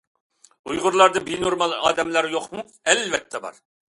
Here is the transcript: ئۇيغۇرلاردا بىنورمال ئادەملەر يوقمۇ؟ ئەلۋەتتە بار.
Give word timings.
ئۇيغۇرلاردا 0.69 1.21
بىنورمال 1.27 1.75
ئادەملەر 1.77 2.31
يوقمۇ؟ 2.37 2.65
ئەلۋەتتە 2.93 3.45
بار. 3.47 3.63